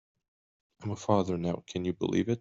[0.83, 2.39] I am father now, can you believe it?